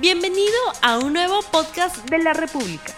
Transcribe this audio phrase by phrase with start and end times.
[0.00, 0.50] Bienvenido
[0.82, 2.92] a un nuevo podcast de la República.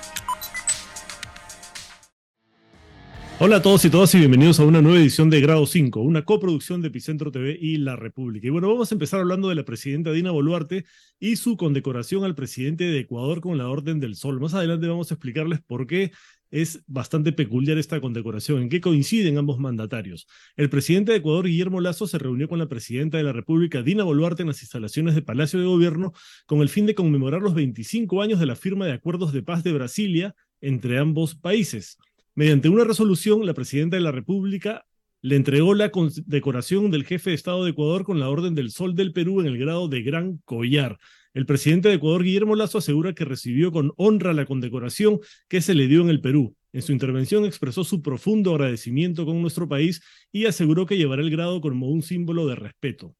[3.38, 6.24] Hola a todos y todas y bienvenidos a una nueva edición de Grado 5, una
[6.24, 8.46] coproducción de Epicentro TV y La República.
[8.46, 10.86] Y bueno, vamos a empezar hablando de la presidenta Dina Boluarte
[11.20, 14.40] y su condecoración al presidente de Ecuador con la Orden del Sol.
[14.40, 16.12] Más adelante vamos a explicarles por qué
[16.50, 20.26] es bastante peculiar esta condecoración, en qué coinciden ambos mandatarios.
[20.56, 24.04] El presidente de Ecuador, Guillermo Lazo, se reunió con la presidenta de la República, Dina
[24.04, 26.12] Boluarte, en las instalaciones de Palacio de Gobierno
[26.46, 29.64] con el fin de conmemorar los 25 años de la firma de acuerdos de paz
[29.64, 31.98] de Brasilia entre ambos países.
[32.34, 34.84] Mediante una resolución, la presidenta de la República
[35.22, 38.94] le entregó la condecoración del jefe de Estado de Ecuador con la Orden del Sol
[38.94, 40.98] del Perú en el grado de Gran Collar.
[41.36, 45.74] El presidente de Ecuador, Guillermo Lazo, asegura que recibió con honra la condecoración que se
[45.74, 46.56] le dio en el Perú.
[46.72, 50.00] En su intervención expresó su profundo agradecimiento con nuestro país
[50.32, 53.14] y aseguró que llevará el grado como un símbolo de respeto.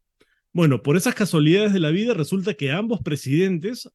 [0.51, 3.87] Bueno, por esas casualidades de la vida resulta que ambos presidentes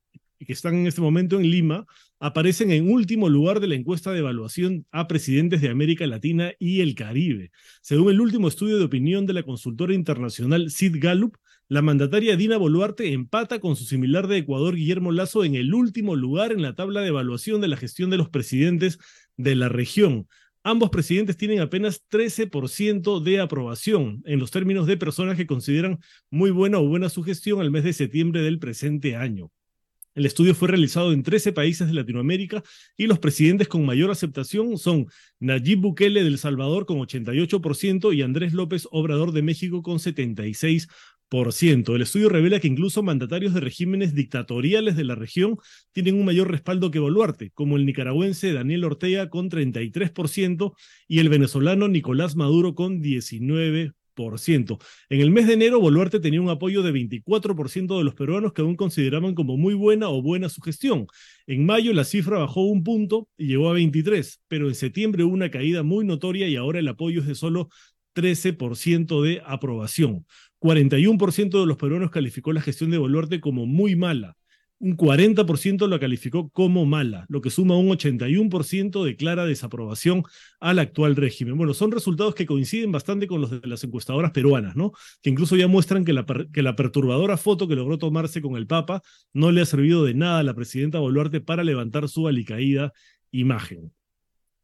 [0.45, 1.85] que están en este momento en Lima,
[2.19, 6.81] aparecen en último lugar de la encuesta de evaluación a presidentes de América Latina y
[6.81, 7.51] el Caribe.
[7.81, 11.37] Según el último estudio de opinión de la consultora internacional Sid Gallup,
[11.71, 16.17] la mandataria Dina Boluarte empata con su similar de Ecuador, Guillermo Lazo, en el último
[16.17, 18.99] lugar en la tabla de evaluación de la gestión de los presidentes
[19.37, 20.27] de la región.
[20.63, 25.99] Ambos presidentes tienen apenas 13% de aprobación en los términos de personas que consideran
[26.29, 29.49] muy buena o buena su gestión al mes de septiembre del presente año.
[30.13, 32.61] El estudio fue realizado en 13 países de Latinoamérica
[32.97, 35.07] y los presidentes con mayor aceptación son
[35.39, 40.89] Nayib Bukele del Salvador con 88% y Andrés López Obrador de México con 76%.
[41.33, 45.55] El estudio revela que incluso mandatarios de regímenes dictatoriales de la región
[45.93, 50.73] tienen un mayor respaldo que Boluarte, como el nicaragüense Daniel Ortega con 33%
[51.07, 53.93] y el venezolano Nicolás Maduro con 19%.
[55.09, 58.61] En el mes de enero, Boluarte tenía un apoyo de 24% de los peruanos que
[58.61, 61.07] aún consideraban como muy buena o buena su gestión.
[61.47, 65.33] En mayo la cifra bajó un punto y llegó a 23, pero en septiembre hubo
[65.33, 67.69] una caída muy notoria y ahora el apoyo es de solo
[68.13, 70.25] 13% de aprobación.
[70.61, 74.37] 41% de los peruanos calificó la gestión de Boluarte como muy mala
[74.81, 80.23] un 40% la calificó como mala, lo que suma un 81% de clara desaprobación
[80.59, 81.55] al actual régimen.
[81.55, 84.91] Bueno, son resultados que coinciden bastante con los de las encuestadoras peruanas, ¿no?
[85.21, 88.65] Que incluso ya muestran que la, que la perturbadora foto que logró tomarse con el
[88.65, 92.91] Papa no le ha servido de nada a la presidenta Boluarte para levantar su alicaída
[93.29, 93.93] imagen.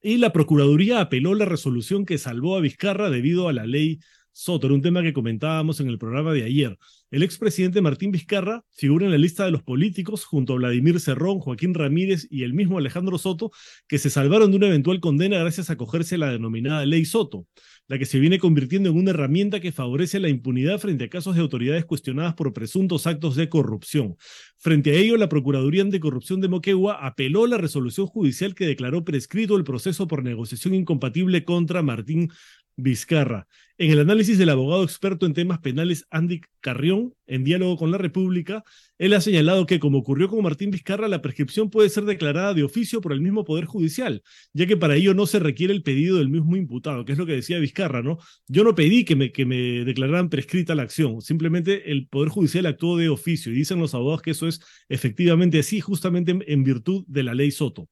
[0.02, 4.00] Y la Procuraduría apeló la resolución que salvó a Vizcarra debido a la ley
[4.40, 6.78] Soto, era un tema que comentábamos en el programa de ayer.
[7.10, 11.40] El expresidente Martín Vizcarra figura en la lista de los políticos junto a Vladimir Cerrón,
[11.40, 13.50] Joaquín Ramírez y el mismo Alejandro Soto,
[13.88, 17.48] que se salvaron de una eventual condena gracias a acogerse a la denominada Ley Soto,
[17.88, 21.34] la que se viene convirtiendo en una herramienta que favorece la impunidad frente a casos
[21.34, 24.18] de autoridades cuestionadas por presuntos actos de corrupción.
[24.58, 29.58] Frente a ello, la Procuraduría Anticorrupción de Moquegua apeló la resolución judicial que declaró prescrito
[29.58, 32.30] el proceso por negociación incompatible contra Martín
[32.78, 33.48] Vizcarra.
[33.80, 37.98] En el análisis del abogado experto en temas penales Andy Carrión, en diálogo con la
[37.98, 38.64] República,
[38.98, 42.64] él ha señalado que, como ocurrió con Martín Vizcarra, la prescripción puede ser declarada de
[42.64, 44.24] oficio por el mismo Poder Judicial,
[44.54, 47.26] ya que para ello no se requiere el pedido del mismo imputado, que es lo
[47.26, 48.18] que decía Vizcarra, ¿no?
[48.48, 52.66] Yo no pedí que me, que me declararan prescrita la acción, simplemente el Poder Judicial
[52.68, 57.06] actuó de oficio y dicen los abogados que eso es efectivamente así, justamente en virtud
[57.08, 57.90] de la ley Soto.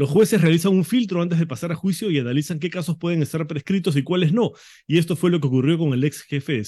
[0.00, 3.20] Los jueces realizan un filtro antes de pasar a juicio y analizan qué casos pueden
[3.20, 4.52] estar prescritos y cuáles no.
[4.86, 6.60] Y esto fue lo que ocurrió con el ex jefe de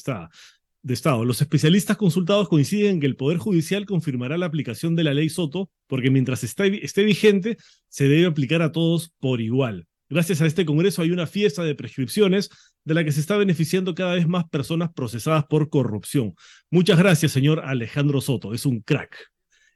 [0.92, 1.24] Estado.
[1.24, 5.30] Los especialistas consultados coinciden en que el Poder Judicial confirmará la aplicación de la ley
[5.30, 7.56] Soto, porque mientras esté, esté vigente,
[7.88, 9.86] se debe aplicar a todos por igual.
[10.10, 12.50] Gracias a este Congreso hay una fiesta de prescripciones
[12.84, 16.34] de la que se está beneficiando cada vez más personas procesadas por corrupción.
[16.70, 19.16] Muchas gracias, señor Alejandro Soto, es un crack.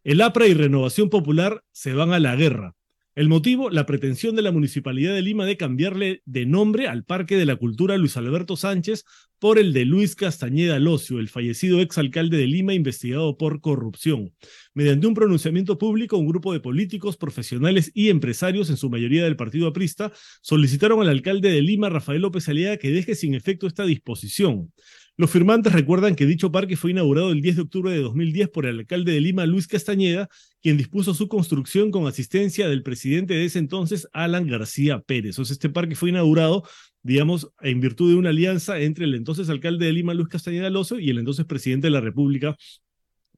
[0.05, 2.75] El APRA y Renovación Popular se van a la guerra.
[3.17, 7.39] El motivo, la pretensión de la Municipalidad de Lima de cambiarle de nombre al Parque
[7.39, 9.07] de la Cultura Luis Alberto Sánchez
[9.39, 14.35] por el de Luis Castañeda Locio, el fallecido exalcalde de Lima investigado por corrupción.
[14.75, 19.37] Mediante un pronunciamiento público, un grupo de políticos, profesionales y empresarios, en su mayoría del
[19.37, 20.13] partido aprista,
[20.43, 24.75] solicitaron al alcalde de Lima, Rafael López Aliaga, que deje sin efecto esta disposición.
[25.19, 28.67] Los firmantes recuerdan que dicho parque fue inaugurado el 10 de octubre de 2010 por
[28.67, 30.29] el alcalde de Lima, Luis Castañeda,
[30.61, 35.37] quien dispuso su construcción con asistencia del presidente de ese entonces, Alan García Pérez.
[35.37, 36.65] Entonces, este parque fue inaugurado,
[37.03, 40.99] digamos, en virtud de una alianza entre el entonces alcalde de Lima, Luis Castañeda Lozo,
[40.99, 42.55] y el entonces presidente de la República,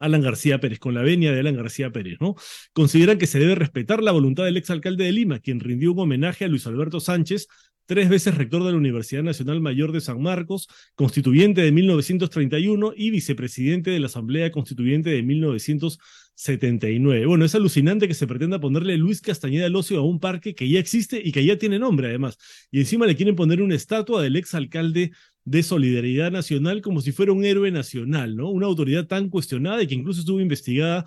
[0.00, 2.34] Alan García Pérez, con la venia de Alan García Pérez, ¿no?
[2.72, 6.44] Consideran que se debe respetar la voluntad del exalcalde de Lima, quien rindió un homenaje
[6.44, 7.46] a Luis Alberto Sánchez
[7.88, 13.10] tres veces rector de la Universidad Nacional Mayor de San Marcos, constituyente de 1931 y
[13.10, 17.24] vicepresidente de la Asamblea Constituyente de 1979.
[17.24, 20.78] Bueno, es alucinante que se pretenda ponerle Luis Castañeda Locio a un parque que ya
[20.78, 22.36] existe y que ya tiene nombre además.
[22.70, 25.12] Y encima le quieren poner una estatua del exalcalde
[25.46, 28.50] de Solidaridad Nacional como si fuera un héroe nacional, ¿no?
[28.50, 31.06] Una autoridad tan cuestionada y que incluso estuvo investigada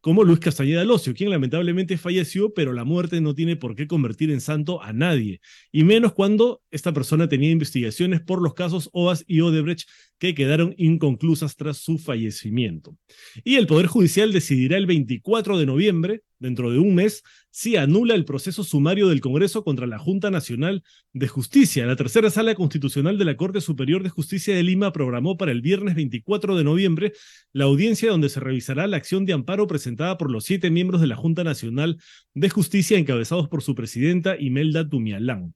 [0.00, 4.30] como Luis Castañeda Locio, quien lamentablemente falleció, pero la muerte no tiene por qué convertir
[4.30, 5.40] en santo a nadie,
[5.72, 9.88] y menos cuando esta persona tenía investigaciones por los casos OAS y Odebrecht
[10.20, 12.96] que quedaron inconclusas tras su fallecimiento.
[13.42, 18.14] Y el Poder Judicial decidirá el 24 de noviembre, dentro de un mes, si anula
[18.14, 20.82] el proceso sumario del Congreso contra la Junta Nacional
[21.14, 21.86] de Justicia.
[21.86, 25.62] La tercera sala constitucional de la Corte Superior de Justicia de Lima programó para el
[25.62, 27.12] viernes 24 de noviembre
[27.54, 31.06] la audiencia donde se revisará la acción de amparo presentada por los siete miembros de
[31.06, 31.96] la Junta Nacional
[32.34, 35.54] de Justicia encabezados por su presidenta Imelda Tumialán.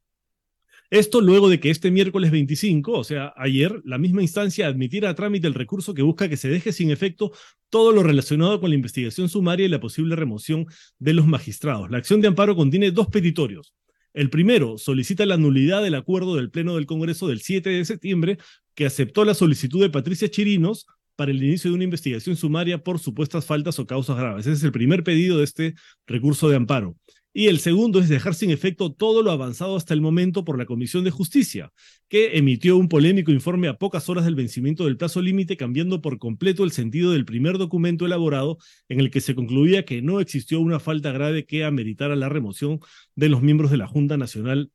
[0.91, 5.15] Esto luego de que este miércoles 25, o sea, ayer, la misma instancia admitiera a
[5.15, 7.33] trámite el recurso que busca que se deje sin efecto
[7.71, 10.67] todo lo relacionado con la investigación sumaria y la posible remoción
[10.99, 11.91] de los magistrados.
[11.91, 13.75] La acción de amparo contiene dos petitorios.
[14.13, 18.39] El primero solicita la nulidad del acuerdo del Pleno del Congreso del 7 de septiembre
[18.77, 20.87] que aceptó la solicitud de Patricia Chirinos
[21.17, 24.47] para el inicio de una investigación sumaria por supuestas faltas o causas graves.
[24.47, 25.75] Ese es el primer pedido de este
[26.07, 26.97] recurso de amparo.
[27.37, 30.67] Y el segundo es dejar sin efecto todo lo avanzado hasta el momento por la
[30.67, 31.73] Comisión de Justicia,
[32.09, 36.21] que emitió un polémico informe a pocas horas del vencimiento del plazo límite, cambiando por
[36.21, 38.59] completo el sentido del primer documento elaborado
[38.89, 42.79] en el que se concluía que no existió una falta grave que ameritara la remoción
[43.17, 44.71] de los miembros de la Junta Nacional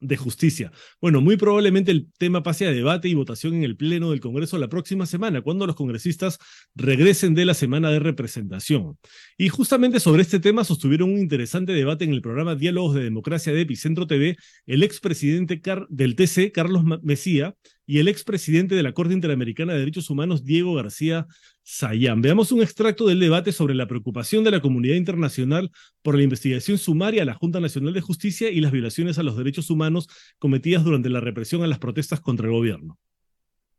[0.00, 0.72] de Justicia.
[1.00, 4.58] Bueno, muy probablemente el tema pase a debate y votación en el Pleno del Congreso
[4.58, 6.38] la próxima semana, cuando los congresistas
[6.74, 8.98] regresen de la semana de representación.
[9.36, 13.52] Y justamente sobre este tema sostuvieron un interesante debate en el programa Diálogos de Democracia
[13.52, 14.36] de Epicentro TV
[14.66, 17.54] el expresidente del TC, Carlos Mesía,
[17.90, 21.26] y el expresidente de la Corte Interamericana de Derechos Humanos, Diego García
[21.64, 22.22] Sayán.
[22.22, 26.78] Veamos un extracto del debate sobre la preocupación de la comunidad internacional por la investigación
[26.78, 30.06] sumaria a la Junta Nacional de Justicia y las violaciones a los derechos humanos
[30.38, 32.96] cometidas durante la represión a las protestas contra el gobierno.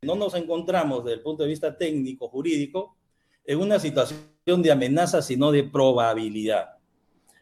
[0.02, 2.98] No nos encontramos desde el punto de vista técnico, jurídico,
[3.46, 6.66] en una situación de amenaza, sino de probabilidad.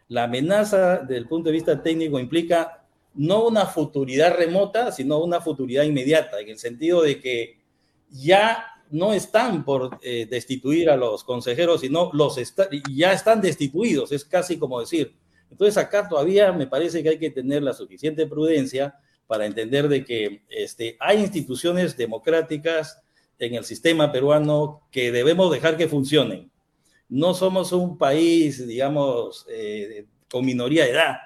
[0.06, 2.79] La amenaza desde el punto de vista técnico implica
[3.14, 7.58] no una futuridad remota, sino una futuridad inmediata, en el sentido de que
[8.10, 12.38] ya no están por eh, destituir a los consejeros, sino los
[12.92, 15.14] ya están destituidos, es casi como decir.
[15.50, 18.94] Entonces acá todavía me parece que hay que tener la suficiente prudencia
[19.26, 23.00] para entender de que este, hay instituciones democráticas
[23.38, 26.50] en el sistema peruano que debemos dejar que funcionen.
[27.08, 31.16] No somos un país, digamos, eh, con minoría de edad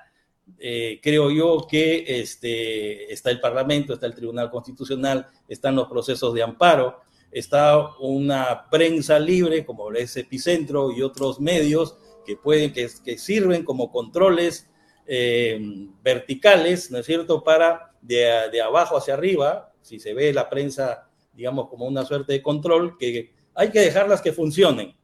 [0.58, 6.35] eh, creo yo que este, está el Parlamento, está el Tribunal Constitucional, están los procesos
[6.35, 7.00] de amparo,
[7.31, 13.64] está una prensa libre como es Epicentro y otros medios que pueden, que, que sirven
[13.64, 14.69] como controles
[15.06, 15.61] eh,
[16.02, 21.11] verticales, ¿no es cierto?, para de, de, abajo hacia arriba, si se ve la prensa,
[21.35, 24.94] digamos, como una suerte de control, que hay que dejarlas que funcionen,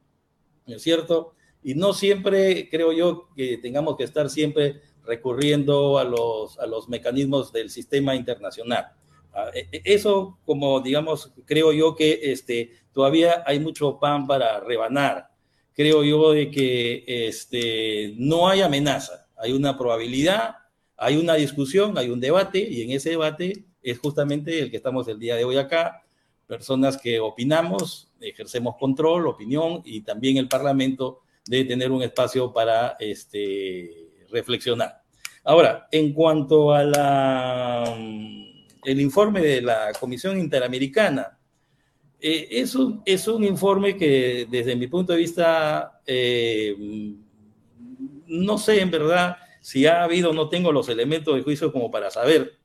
[0.65, 1.35] ¿no es cierto?
[1.63, 6.89] Y no siempre, creo yo, que tengamos que estar siempre recurriendo a los, a los
[6.89, 8.91] mecanismos del sistema internacional.
[9.33, 14.59] Ah, e, e, eso, como digamos, creo yo que este, todavía hay mucho pan para
[14.59, 15.29] rebanar.
[15.73, 20.55] Creo yo de que este, no hay amenaza, hay una probabilidad,
[20.97, 25.07] hay una discusión, hay un debate, y en ese debate es justamente el que estamos
[25.07, 26.03] el día de hoy acá,
[26.45, 32.97] personas que opinamos, ejercemos control, opinión, y también el Parlamento debe tener un espacio para
[32.99, 35.01] este, reflexionar.
[35.43, 37.83] Ahora, en cuanto a la,
[38.83, 41.39] el informe de la Comisión Interamericana,
[42.19, 46.75] eh, es, un, informe que desde mi punto de vista, eh,
[48.27, 52.11] no sé en verdad si ha habido, no tengo los elementos de juicio como para
[52.11, 52.59] saber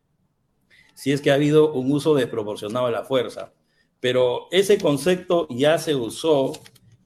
[0.94, 3.52] si es que ha habido un uso desproporcionado de la fuerza.
[4.00, 6.52] Pero ese concepto ya se usó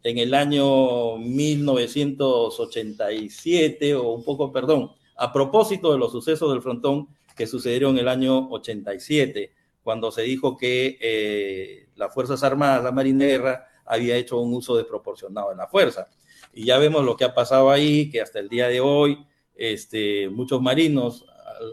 [0.02, 7.08] en el año 1987 o un poco, perdón, a propósito de los sucesos del frontón
[7.36, 9.52] que sucedieron en el año 87,
[9.82, 14.54] cuando se dijo que eh, las Fuerzas Armadas, la Marina de Guerra, había hecho un
[14.54, 16.08] uso desproporcionado de la fuerza.
[16.52, 20.28] Y ya vemos lo que ha pasado ahí, que hasta el día de hoy, este,
[20.28, 21.26] muchos marinos,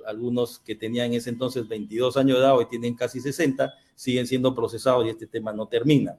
[0.05, 4.27] algunos que tenían en ese entonces 22 años de edad, hoy tienen casi 60, siguen
[4.27, 6.17] siendo procesados y este tema no termina.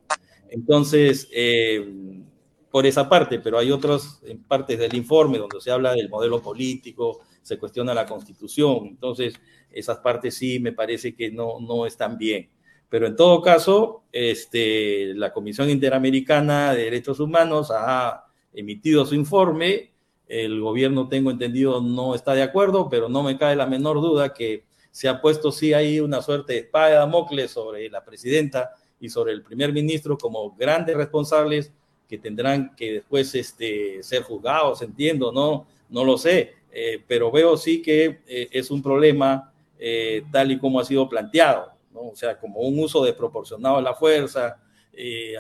[0.51, 2.25] Entonces, eh,
[2.71, 7.21] por esa parte, pero hay otras partes del informe donde se habla del modelo político,
[7.43, 8.87] se cuestiona la constitución.
[8.87, 9.35] Entonces,
[9.71, 12.51] esas partes sí me parece que no, no están bien.
[12.89, 19.93] Pero en todo caso, este, la Comisión Interamericana de Derechos Humanos ha emitido su informe.
[20.27, 24.33] El gobierno, tengo entendido, no está de acuerdo, pero no me cae la menor duda
[24.33, 28.71] que se ha puesto sí ahí una suerte de espada de Damocles sobre la presidenta
[29.01, 31.73] y sobre el primer ministro como grandes responsables
[32.09, 37.57] que tendrán que después este, ser juzgados, entiendo, no, no lo sé, eh, pero veo
[37.57, 42.01] sí que eh, es un problema eh, tal y como ha sido planteado, ¿no?
[42.09, 44.63] o sea, como un uso desproporcionado de la fuerza,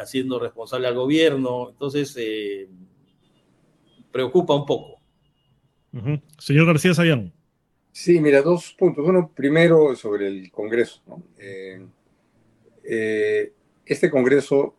[0.00, 2.16] haciendo responsable al gobierno, entonces
[4.12, 5.00] preocupa un poco.
[6.38, 7.32] Señor García Sayán.
[7.90, 9.04] Sí, mira, dos puntos.
[9.04, 11.02] Uno, primero sobre el Congreso.
[12.90, 14.74] Este Congreso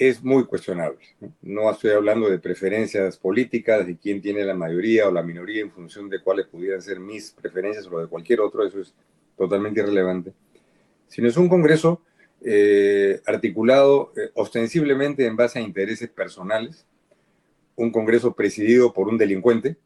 [0.00, 0.98] es muy cuestionable.
[1.42, 1.70] ¿no?
[1.70, 6.08] estoy hablando de preferencias políticas, de quién tiene la mayoría o la minoría en función
[6.08, 8.94] de cuáles pudieran ser mis preferencias o de cualquier otro, eso es
[9.36, 10.32] totalmente irrelevante.
[11.06, 12.00] Sino es un Congreso
[12.42, 16.86] eh, articulado eh, ostensiblemente en base a intereses personales,
[17.76, 19.76] un Congreso presidido por un delincuente,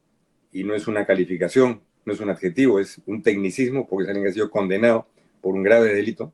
[0.52, 4.26] y no es una calificación, no es un adjetivo, es un tecnicismo, porque es alguien
[4.26, 5.08] que ha sido condenado
[5.40, 6.32] por un grave delito,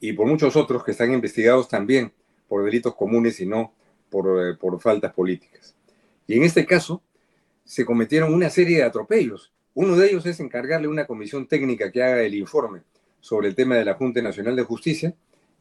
[0.00, 2.12] y por muchos otros que están investigados también
[2.48, 3.72] por delitos comunes y no
[4.10, 5.74] por, eh, por faltas políticas.
[6.26, 7.02] Y en este caso
[7.64, 9.52] se cometieron una serie de atropellos.
[9.74, 12.80] Uno de ellos es encargarle una comisión técnica que haga el informe
[13.20, 15.14] sobre el tema de la Junta Nacional de Justicia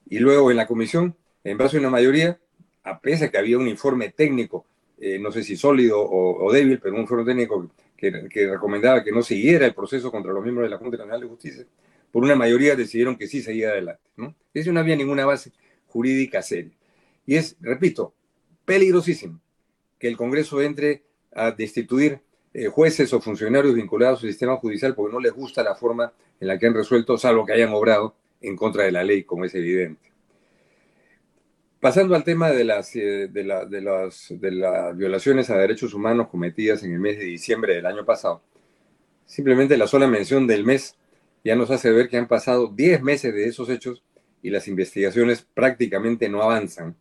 [0.09, 2.39] y luego en la comisión, en base a una mayoría,
[2.83, 4.65] a pesar que había un informe técnico,
[4.99, 9.11] eh, no sé si sólido o, débil, pero un informe técnico que, que, recomendaba que
[9.11, 11.65] no siguiera el proceso contra los miembros de la Junta Nacional de Justicia,
[12.11, 14.09] por una mayoría decidieron que sí seguía adelante.
[14.15, 14.35] ¿no?
[14.53, 15.51] Eso no había ninguna base
[15.87, 16.73] jurídica seria.
[17.25, 18.13] Y es, repito,
[18.65, 19.39] peligrosísimo
[19.99, 22.19] que el Congreso entre a destituir
[22.53, 26.47] eh, jueces o funcionarios vinculados al sistema judicial porque no les gusta la forma en
[26.47, 29.53] la que han resuelto, salvo que hayan obrado en contra de la ley, como es
[29.55, 30.11] evidente.
[31.79, 36.27] Pasando al tema de las, eh, de, de, las, de las violaciones a derechos humanos
[36.29, 38.41] cometidas en el mes de diciembre del año pasado,
[39.25, 40.97] simplemente la sola mención del mes
[41.43, 44.03] ya nos hace ver que han pasado 10 meses de esos hechos
[44.41, 46.95] y las investigaciones prácticamente no avanzan.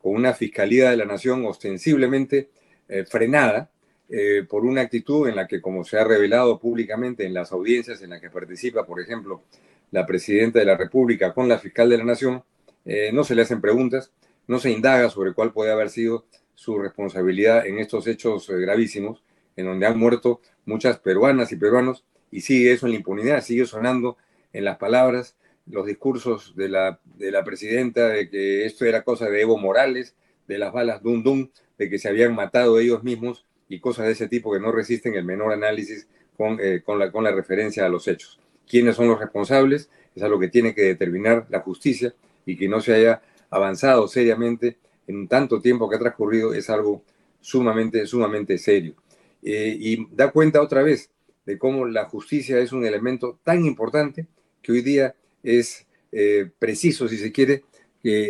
[0.00, 2.50] Con una Fiscalía de la Nación ostensiblemente
[2.88, 3.70] eh, frenada
[4.08, 8.02] eh, por una actitud en la que, como se ha revelado públicamente en las audiencias
[8.02, 9.42] en las que participa, por ejemplo,
[9.90, 12.44] la Presidenta de la República con la Fiscal de la Nación,
[12.84, 14.12] eh, no se le hacen preguntas,
[14.46, 19.22] no se indaga sobre cuál puede haber sido su responsabilidad en estos hechos gravísimos,
[19.56, 22.04] en donde han muerto muchas peruanas y peruanos,
[22.34, 24.16] y sigue eso en la impunidad, sigue sonando
[24.52, 25.36] en las palabras
[25.66, 30.16] los discursos de la, de la presidenta de que esto era cosa de Evo Morales,
[30.48, 34.12] de las balas Dum Dum, de que se habían matado ellos mismos y cosas de
[34.12, 37.86] ese tipo que no resisten el menor análisis con, eh, con, la, con la referencia
[37.86, 38.40] a los hechos.
[38.66, 39.88] ¿Quiénes son los responsables?
[40.16, 44.76] Es algo que tiene que determinar la justicia y que no se haya avanzado seriamente
[45.06, 47.04] en tanto tiempo que ha transcurrido es algo
[47.40, 48.96] sumamente, sumamente serio.
[49.40, 51.13] Eh, y da cuenta otra vez
[51.46, 54.26] de cómo la justicia es un elemento tan importante
[54.62, 57.64] que hoy día es eh, preciso, si se quiere,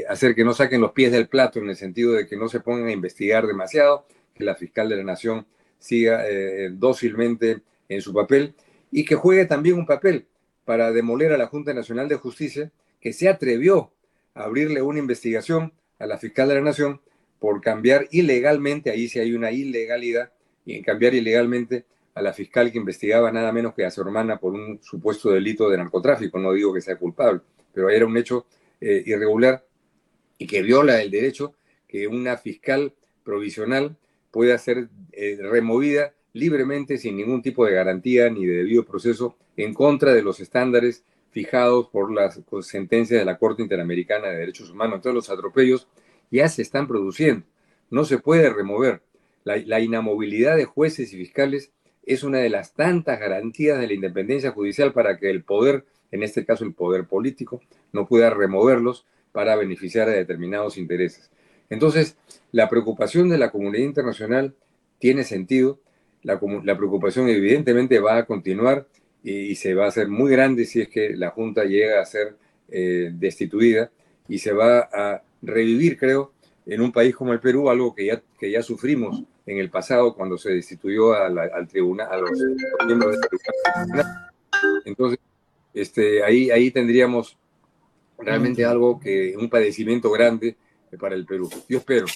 [0.08, 2.60] hacer que no saquen los pies del plato en el sentido de que no se
[2.60, 5.46] pongan a investigar demasiado, que la fiscal de la nación
[5.78, 8.54] siga eh, dócilmente en su papel
[8.90, 10.26] y que juegue también un papel
[10.64, 13.92] para demoler a la Junta Nacional de Justicia, que se atrevió
[14.34, 17.00] a abrirle una investigación a la fiscal de la nación
[17.38, 20.32] por cambiar ilegalmente, ahí sí hay una ilegalidad,
[20.64, 24.38] y en cambiar ilegalmente a la fiscal que investigaba nada menos que a su hermana
[24.38, 26.38] por un supuesto delito de narcotráfico.
[26.38, 27.40] No digo que sea culpable,
[27.72, 28.46] pero era un hecho
[28.80, 29.64] eh, irregular
[30.38, 31.54] y que viola el derecho
[31.88, 32.94] que una fiscal
[33.24, 33.96] provisional
[34.30, 39.74] pueda ser eh, removida libremente sin ningún tipo de garantía ni de debido proceso en
[39.74, 44.96] contra de los estándares fijados por las sentencias de la Corte Interamericana de Derechos Humanos.
[44.96, 45.88] Entonces los atropellos
[46.30, 47.44] ya se están produciendo.
[47.90, 49.02] No se puede remover.
[49.44, 51.70] la inamovilidad de jueces y fiscales
[52.06, 56.22] es una de las tantas garantías de la independencia judicial para que el poder, en
[56.22, 57.60] este caso el poder político,
[57.92, 61.30] no pueda removerlos para beneficiar a determinados intereses.
[61.70, 62.16] Entonces,
[62.52, 64.54] la preocupación de la comunidad internacional
[64.98, 65.80] tiene sentido,
[66.22, 68.86] la, preocupación evidentemente va a continuar
[69.22, 72.36] y, se va a hacer muy grande si es que la Junta llega a ser
[72.68, 73.90] eh, destituida
[74.28, 76.32] y se va a revivir, creo,
[76.66, 80.14] en un país como el Perú, algo que ya, que ya sufrimos en el pasado
[80.14, 82.30] cuando se destituyó al tribunal, a los,
[82.86, 84.30] miembros del tribunal.
[84.84, 85.18] Entonces,
[85.74, 87.36] este, ahí, ahí tendríamos
[88.18, 90.56] realmente algo que, un padecimiento grande
[90.98, 91.50] para el Perú.
[91.68, 92.06] Yo espero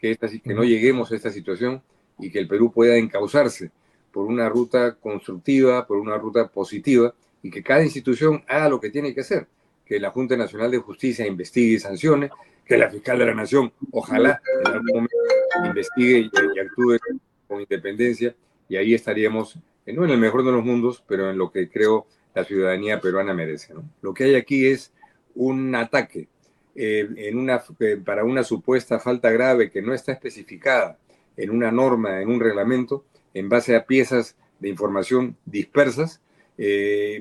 [0.00, 1.82] que, esta, que no lleguemos a esta situación
[2.18, 3.70] y que el Perú pueda encauzarse
[4.12, 8.90] por una ruta constructiva, por una ruta positiva, y que cada institución haga lo que
[8.90, 9.46] tiene que hacer.
[9.84, 12.30] Que la Junta Nacional de Justicia investigue y sancione,
[12.68, 15.16] que la fiscal de la Nación, ojalá en algún momento
[15.64, 16.98] investigue y, actúe
[17.46, 18.36] con independencia,
[18.68, 21.70] y ahí estaríamos, eh, no en el mejor de los mundos, pero en lo que
[21.70, 23.72] creo la ciudadanía peruana merece.
[24.02, 24.92] Lo que hay aquí es
[25.34, 26.28] un ataque
[26.76, 30.98] eh, en una, eh, para una supuesta falta grave que no está especificada
[31.38, 36.20] en una norma, en un reglamento, en base a piezas de información dispersas,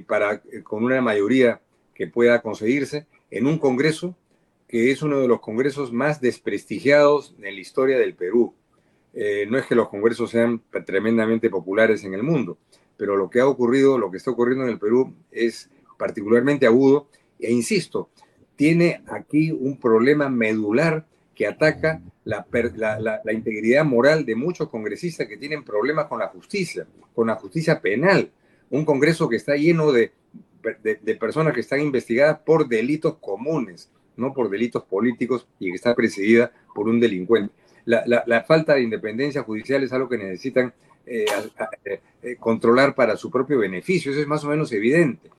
[0.07, 1.61] para, con una mayoría
[1.93, 4.15] que pueda conseguirse en un Congreso
[4.67, 8.53] que es uno de los congresos más desprestigiados en la historia del Perú.
[9.13, 12.57] Eh, no es que los congresos sean tremendamente populares en el mundo,
[12.97, 17.07] pero lo que ha ocurrido, lo que está ocurriendo en el Perú es particularmente agudo
[17.39, 18.09] e insisto,
[18.55, 22.45] tiene aquí un problema medular que ataca la,
[23.31, 28.31] integridad moral de muchos congresistas que tienen problemas con la justicia, con la justicia penal.
[28.69, 30.11] Un Congreso que está lleno de,
[30.81, 35.95] de personas que están investigadas por delitos comunes, no por delitos políticos y que está
[35.95, 37.53] presidida por un delincuente.
[37.85, 40.73] La, falta de independencia judicial es algo que necesitan
[41.05, 41.25] eh,
[42.21, 45.29] eh, controlar para su propio beneficio, eso es más o menos evidente.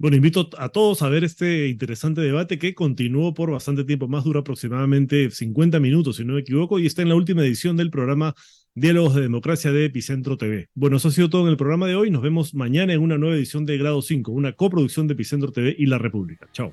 [0.00, 4.24] Bueno, invito a todos a ver este interesante debate que continuó por bastante tiempo, más
[4.24, 7.90] dura aproximadamente 50 minutos, si no me equivoco, y está en la última edición del
[7.90, 8.34] programa
[8.74, 10.68] Diálogos de Democracia de Epicentro TV.
[10.74, 12.10] Bueno, eso ha sido todo en el programa de hoy.
[12.10, 15.76] Nos vemos mañana en una nueva edición de Grado 5, una coproducción de Epicentro TV
[15.78, 16.48] y La República.
[16.50, 16.72] Chao.